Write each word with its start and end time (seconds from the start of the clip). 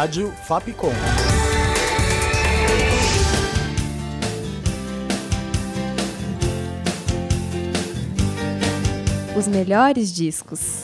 Rádio 0.00 0.32
Fapcom. 0.48 0.88
Os 9.36 9.46
melhores 9.46 10.10
discos. 10.10 10.80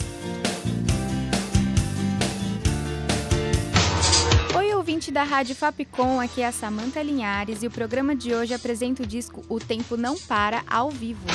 Oi, 4.55 4.75
ouvinte 4.75 5.09
da 5.09 5.23
Rádio 5.23 5.55
Fapcom, 5.55 6.21
aqui 6.21 6.43
é 6.43 6.45
a 6.45 6.51
Samanta 6.51 7.01
Linhares 7.01 7.63
e 7.63 7.65
o 7.65 7.71
programa 7.71 8.15
de 8.15 8.35
hoje 8.35 8.53
apresenta 8.53 9.01
o 9.01 9.07
disco 9.07 9.43
O 9.49 9.59
Tempo 9.59 9.97
Não 9.97 10.15
Para 10.15 10.61
ao 10.69 10.91
vivo. 10.91 11.25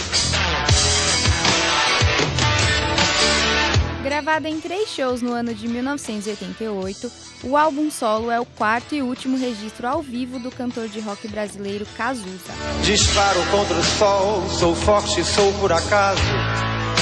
Gravada 4.23 4.49
em 4.49 4.61
três 4.61 4.89
shows 4.89 5.21
no 5.21 5.33
ano 5.33 5.53
de 5.53 5.67
1988, 5.67 7.11
o 7.43 7.57
álbum 7.57 7.91
solo 7.91 8.31
é 8.31 8.39
o 8.39 8.45
quarto 8.45 8.95
e 8.95 9.03
último 9.03 9.37
registro 9.37 9.89
ao 9.89 10.01
vivo 10.01 10.39
do 10.39 10.49
cantor 10.49 10.87
de 10.87 11.01
rock 11.01 11.27
brasileiro 11.27 11.85
Cazuza. 11.97 12.53
Disparo 12.85 13.41
contra 13.51 13.77
o 13.77 13.83
sol, 13.83 14.49
sou 14.49 14.77
forte, 14.77 15.25
sou 15.25 15.53
por 15.55 15.73
acaso. 15.73 16.23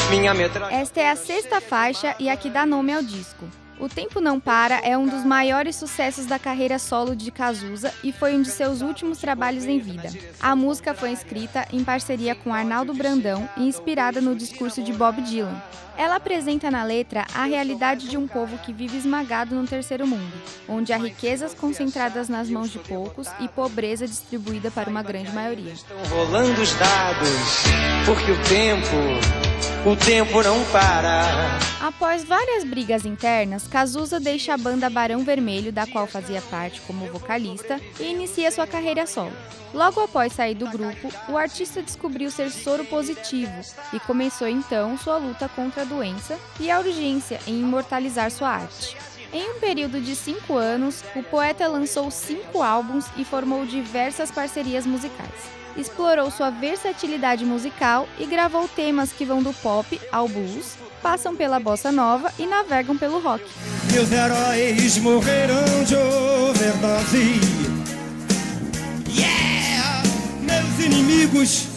Minha 0.08 0.32
metralha... 0.32 0.74
Esta 0.74 1.00
é 1.00 1.10
a 1.10 1.16
sexta 1.16 1.60
faixa 1.60 2.16
e 2.18 2.30
a 2.30 2.38
que 2.38 2.48
dá 2.48 2.64
nome 2.64 2.94
ao 2.94 3.02
disco. 3.02 3.46
O 3.80 3.88
Tempo 3.88 4.20
Não 4.20 4.38
Para 4.38 4.78
é 4.80 4.96
um 4.96 5.08
dos 5.08 5.24
maiores 5.24 5.74
sucessos 5.74 6.26
da 6.26 6.38
carreira 6.38 6.78
solo 6.78 7.16
de 7.16 7.30
Cazuza 7.30 7.90
e 8.04 8.12
foi 8.12 8.36
um 8.36 8.42
de 8.42 8.50
seus 8.50 8.82
últimos 8.82 9.16
trabalhos 9.16 9.64
em 9.64 9.78
vida. 9.78 10.10
A 10.38 10.54
música 10.54 10.92
foi 10.92 11.12
escrita 11.12 11.66
em 11.72 11.82
parceria 11.82 12.34
com 12.34 12.52
Arnaldo 12.52 12.92
Brandão 12.92 13.48
e 13.56 13.66
inspirada 13.66 14.20
no 14.20 14.36
discurso 14.36 14.82
de 14.82 14.92
Bob 14.92 15.22
Dylan. 15.22 15.62
Ela 15.96 16.16
apresenta 16.16 16.70
na 16.70 16.84
letra 16.84 17.26
a 17.34 17.44
realidade 17.44 18.06
de 18.06 18.18
um 18.18 18.28
povo 18.28 18.58
que 18.58 18.72
vive 18.72 18.98
esmagado 18.98 19.54
no 19.54 19.66
terceiro 19.66 20.06
mundo, 20.06 20.32
onde 20.68 20.92
há 20.92 20.98
riquezas 20.98 21.54
concentradas 21.54 22.28
nas 22.28 22.50
mãos 22.50 22.70
de 22.70 22.78
poucos 22.78 23.28
e 23.40 23.48
pobreza 23.48 24.06
distribuída 24.06 24.70
para 24.70 24.90
uma 24.90 25.02
grande 25.02 25.32
maioria. 25.32 25.72
Estão 25.72 25.96
rolando 26.10 26.60
os 26.60 26.74
dados, 26.74 27.64
porque 28.04 28.30
o 28.30 28.42
tempo, 28.42 29.49
o 29.86 29.96
tempo 29.96 30.42
não 30.42 30.64
para. 30.66 31.58
Após 31.80 32.24
várias 32.24 32.64
brigas 32.64 33.04
internas, 33.04 33.66
Cazuza 33.66 34.20
deixa 34.20 34.54
a 34.54 34.58
banda 34.58 34.90
Barão 34.90 35.24
Vermelho, 35.24 35.72
da 35.72 35.86
qual 35.86 36.06
fazia 36.06 36.40
parte 36.42 36.80
como 36.82 37.06
vocalista, 37.06 37.80
e 37.98 38.04
inicia 38.04 38.50
sua 38.50 38.66
carreira 38.66 39.06
solo. 39.06 39.32
Logo 39.72 40.00
após 40.00 40.32
sair 40.32 40.54
do 40.54 40.66
grupo, 40.66 41.12
o 41.28 41.36
artista 41.36 41.80
descobriu 41.80 42.30
ser 42.30 42.50
soro 42.50 42.84
positivo 42.84 43.60
e 43.92 44.00
começou 44.00 44.48
então 44.48 44.98
sua 44.98 45.16
luta 45.16 45.48
contra 45.48 45.82
a 45.82 45.84
doença 45.84 46.38
e 46.58 46.70
a 46.70 46.78
urgência 46.78 47.40
em 47.46 47.60
imortalizar 47.60 48.30
sua 48.30 48.48
arte. 48.48 48.96
Em 49.32 49.52
um 49.52 49.60
período 49.60 50.00
de 50.00 50.16
cinco 50.16 50.56
anos, 50.56 51.04
o 51.14 51.22
poeta 51.22 51.68
lançou 51.68 52.10
cinco 52.10 52.62
álbuns 52.62 53.06
e 53.16 53.24
formou 53.24 53.64
diversas 53.64 54.28
parcerias 54.28 54.84
musicais. 54.84 55.30
Explorou 55.76 56.32
sua 56.32 56.50
versatilidade 56.50 57.44
musical 57.44 58.08
e 58.18 58.26
gravou 58.26 58.66
temas 58.66 59.12
que 59.12 59.24
vão 59.24 59.40
do 59.40 59.52
pop 59.52 60.00
ao 60.10 60.26
blues, 60.26 60.74
passam 61.00 61.36
pela 61.36 61.60
bossa 61.60 61.92
nova 61.92 62.32
e 62.40 62.46
navegam 62.46 62.98
pelo 62.98 63.20
rock. 63.20 63.44
Meus 63.92 64.10
heróis 64.10 64.98
morreram 64.98 65.84
de 65.84 65.94
overdose. 65.94 67.40
Yeah! 69.08 70.02
Meus 70.40 70.84
inimigos 70.84 71.68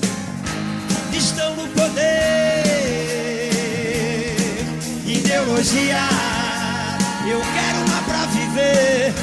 estão 1.16 1.56
no 1.56 1.68
poder. 1.70 2.64
Ideologia, 5.06 6.00
eu 7.28 7.40
quero 7.40 7.78
uma 7.88 8.02
pra 8.04 8.26
viver. 8.26 9.14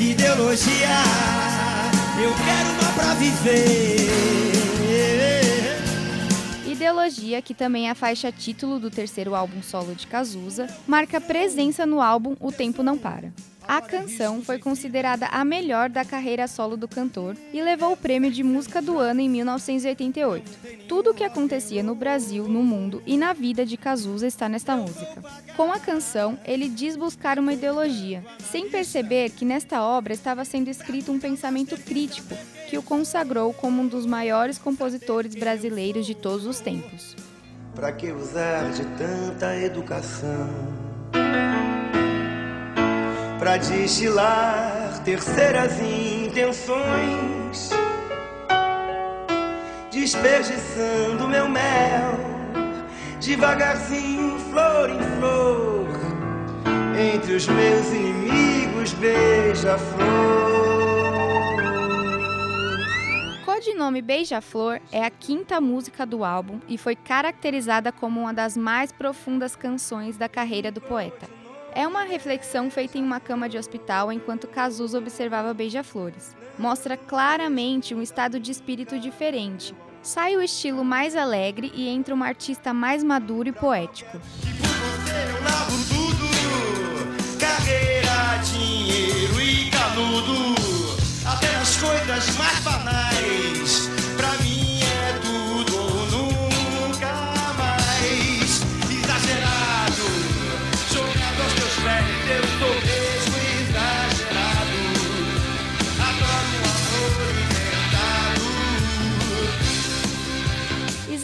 Ideologia, 0.00 1.02
eu 2.22 2.32
quero 2.44 2.70
uma 2.70 2.92
pra 2.94 3.14
viver. 3.14 3.96
Ideologia, 6.66 7.42
que 7.42 7.54
também 7.54 7.88
é 7.88 7.90
a 7.90 7.94
faixa 7.94 8.30
título 8.30 8.78
do 8.78 8.90
terceiro 8.90 9.34
álbum 9.34 9.60
solo 9.62 9.94
de 9.94 10.06
Cazuza, 10.06 10.68
marca 10.86 11.20
presença 11.20 11.84
no 11.84 12.00
álbum 12.00 12.36
O 12.38 12.52
Tempo 12.52 12.84
Não 12.84 12.96
Para. 12.96 13.32
A 13.68 13.82
canção 13.82 14.40
foi 14.40 14.58
considerada 14.58 15.26
a 15.26 15.44
melhor 15.44 15.90
da 15.90 16.02
carreira 16.02 16.48
solo 16.48 16.74
do 16.74 16.88
cantor 16.88 17.36
e 17.52 17.60
levou 17.60 17.92
o 17.92 17.96
prêmio 17.98 18.30
de 18.30 18.42
música 18.42 18.80
do 18.80 18.98
ano 18.98 19.20
em 19.20 19.28
1988. 19.28 20.86
Tudo 20.88 21.10
o 21.10 21.14
que 21.14 21.22
acontecia 21.22 21.82
no 21.82 21.94
Brasil, 21.94 22.48
no 22.48 22.62
mundo 22.62 23.02
e 23.06 23.18
na 23.18 23.34
vida 23.34 23.66
de 23.66 23.76
Cazuza 23.76 24.26
está 24.26 24.48
nesta 24.48 24.74
música. 24.74 25.22
Com 25.54 25.70
a 25.70 25.78
canção, 25.78 26.38
ele 26.46 26.66
diz 26.66 26.96
buscar 26.96 27.38
uma 27.38 27.52
ideologia, 27.52 28.24
sem 28.50 28.70
perceber 28.70 29.32
que 29.32 29.44
nesta 29.44 29.82
obra 29.82 30.14
estava 30.14 30.46
sendo 30.46 30.68
escrito 30.68 31.12
um 31.12 31.20
pensamento 31.20 31.76
crítico 31.76 32.34
que 32.70 32.78
o 32.78 32.82
consagrou 32.82 33.52
como 33.52 33.82
um 33.82 33.86
dos 33.86 34.06
maiores 34.06 34.56
compositores 34.56 35.34
brasileiros 35.34 36.06
de 36.06 36.14
todos 36.14 36.46
os 36.46 36.58
tempos. 36.58 37.14
Para 37.74 37.92
que 37.92 38.10
usar 38.12 38.72
de 38.72 38.86
tanta 38.96 39.54
educação? 39.56 40.48
Para 43.38 43.56
destilar 43.56 45.00
terceiras 45.04 45.78
intenções, 45.80 47.70
desperdiçando 49.92 51.28
meu 51.28 51.48
mel, 51.48 52.18
devagarzinho, 53.20 54.38
flor 54.50 54.90
em 54.90 54.98
flor, 55.18 55.88
entre 57.14 57.34
os 57.34 57.46
meus 57.46 57.86
inimigos, 57.92 58.92
beija-flor. 58.94 60.48
Codinome 63.44 64.02
Beija-Flor 64.02 64.80
é 64.92 65.04
a 65.04 65.10
quinta 65.10 65.60
música 65.60 66.04
do 66.04 66.24
álbum 66.24 66.60
e 66.68 66.76
foi 66.76 66.96
caracterizada 66.96 67.92
como 67.92 68.20
uma 68.20 68.34
das 68.34 68.56
mais 68.56 68.90
profundas 68.90 69.54
canções 69.54 70.16
da 70.16 70.28
carreira 70.28 70.70
do 70.72 70.80
poeta. 70.80 71.28
É 71.74 71.86
uma 71.86 72.02
reflexão 72.04 72.70
feita 72.70 72.98
em 72.98 73.02
uma 73.02 73.20
cama 73.20 73.48
de 73.48 73.58
hospital 73.58 74.10
enquanto 74.12 74.48
Cazuza 74.48 74.98
observava 74.98 75.54
beija-flores. 75.54 76.36
Mostra 76.58 76.96
claramente 76.96 77.94
um 77.94 78.02
estado 78.02 78.40
de 78.40 78.50
espírito 78.50 78.98
diferente. 78.98 79.74
Sai 80.02 80.36
o 80.36 80.42
estilo 80.42 80.84
mais 80.84 81.14
alegre 81.14 81.70
e 81.74 81.88
entra 81.88 82.14
uma 82.14 82.26
artista 82.26 82.72
mais 82.72 83.04
maduro 83.04 83.48
e 83.48 83.52
poético. 83.52 84.20
E 84.44 84.58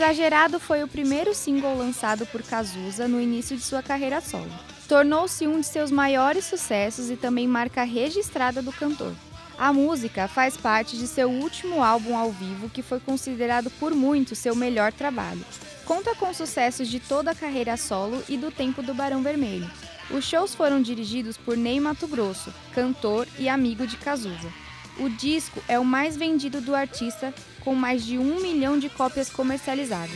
Exagerado 0.04 0.60
foi 0.60 0.82
o 0.82 0.88
primeiro 0.88 1.34
single 1.34 1.78
lançado 1.78 2.26
por 2.26 2.42
Cazuza 2.42 3.08
no 3.08 3.18
início 3.18 3.56
de 3.56 3.62
sua 3.62 3.82
carreira 3.82 4.20
solo. 4.20 4.52
Tornou-se 4.86 5.48
um 5.48 5.60
de 5.60 5.66
seus 5.66 5.90
maiores 5.90 6.44
sucessos 6.44 7.08
e 7.08 7.16
também 7.16 7.48
marca 7.48 7.84
registrada 7.84 8.60
do 8.60 8.70
cantor. 8.70 9.14
A 9.56 9.72
música 9.72 10.28
faz 10.28 10.58
parte 10.58 10.98
de 10.98 11.06
seu 11.06 11.30
último 11.30 11.82
álbum 11.82 12.18
ao 12.18 12.30
vivo, 12.30 12.68
que 12.68 12.82
foi 12.82 13.00
considerado 13.00 13.70
por 13.80 13.94
muitos 13.94 14.36
seu 14.36 14.54
melhor 14.54 14.92
trabalho. 14.92 15.42
Conta 15.86 16.14
com 16.14 16.34
sucessos 16.34 16.88
de 16.88 17.00
toda 17.00 17.30
a 17.30 17.34
carreira 17.34 17.74
solo 17.78 18.22
e 18.28 18.36
do 18.36 18.50
tempo 18.50 18.82
do 18.82 18.92
Barão 18.92 19.22
Vermelho. 19.22 19.70
Os 20.10 20.26
shows 20.26 20.54
foram 20.54 20.82
dirigidos 20.82 21.38
por 21.38 21.56
Ney 21.56 21.80
Mato 21.80 22.06
Grosso, 22.06 22.52
cantor 22.74 23.26
e 23.38 23.48
amigo 23.48 23.86
de 23.86 23.96
Cazuza. 23.96 24.63
O 24.98 25.08
disco 25.08 25.62
é 25.66 25.78
o 25.78 25.84
mais 25.84 26.16
vendido 26.16 26.60
do 26.60 26.74
artista, 26.74 27.34
com 27.60 27.74
mais 27.74 28.04
de 28.04 28.16
um 28.16 28.40
milhão 28.40 28.78
de 28.78 28.88
cópias 28.88 29.28
comercializadas. 29.28 30.14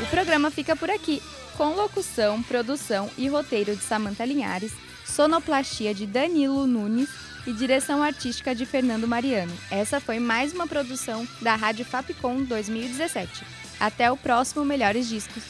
O 0.00 0.06
programa 0.06 0.50
fica 0.50 0.74
por 0.74 0.88
aqui, 0.88 1.22
com 1.56 1.74
locução, 1.74 2.42
produção 2.42 3.10
e 3.18 3.28
roteiro 3.28 3.76
de 3.76 3.82
Samantha 3.82 4.24
Linhares, 4.24 4.72
sonoplastia 5.04 5.94
de 5.94 6.06
Danilo 6.06 6.66
Nunes 6.66 7.10
e 7.46 7.52
direção 7.52 8.02
artística 8.02 8.54
de 8.54 8.64
Fernando 8.64 9.06
Mariano. 9.06 9.52
Essa 9.70 10.00
foi 10.00 10.18
mais 10.18 10.54
uma 10.54 10.66
produção 10.66 11.28
da 11.42 11.54
Rádio 11.54 11.84
Fapcom 11.84 12.42
2017. 12.42 13.44
Até 13.78 14.10
o 14.10 14.16
próximo 14.16 14.64
Melhores 14.64 15.06
Discos. 15.06 15.42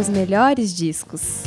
Os 0.00 0.08
melhores 0.08 0.74
discos. 0.74 1.42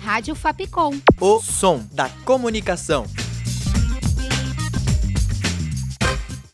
Rádio 0.00 0.34
Fapcom. 0.34 0.98
O 1.20 1.40
som 1.40 1.86
da 1.92 2.08
comunicação. 2.24 3.06